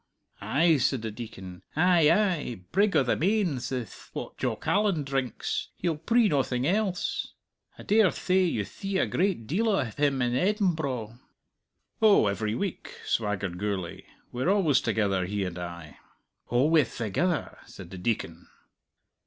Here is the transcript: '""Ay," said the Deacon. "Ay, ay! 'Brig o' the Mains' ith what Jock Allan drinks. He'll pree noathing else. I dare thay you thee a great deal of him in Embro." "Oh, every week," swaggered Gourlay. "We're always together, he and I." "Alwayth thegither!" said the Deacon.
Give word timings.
'""Ay," 0.41 0.77
said 0.77 1.03
the 1.03 1.11
Deacon. 1.11 1.61
"Ay, 1.75 2.09
ay! 2.09 2.55
'Brig 2.71 2.95
o' 2.95 3.03
the 3.03 3.15
Mains' 3.15 3.71
ith 3.71 4.09
what 4.13 4.35
Jock 4.35 4.65
Allan 4.67 5.03
drinks. 5.03 5.67
He'll 5.75 5.95
pree 5.95 6.27
noathing 6.27 6.65
else. 6.65 7.35
I 7.77 7.83
dare 7.83 8.09
thay 8.09 8.45
you 8.45 8.65
thee 8.65 8.97
a 8.97 9.05
great 9.05 9.45
deal 9.45 9.69
of 9.69 9.93
him 9.97 10.19
in 10.23 10.33
Embro." 10.35 11.19
"Oh, 12.01 12.25
every 12.25 12.55
week," 12.55 12.95
swaggered 13.05 13.59
Gourlay. 13.59 14.01
"We're 14.31 14.49
always 14.49 14.81
together, 14.81 15.27
he 15.27 15.43
and 15.43 15.59
I." 15.59 15.97
"Alwayth 16.49 16.97
thegither!" 16.97 17.59
said 17.67 17.91
the 17.91 17.99
Deacon. 17.99 18.47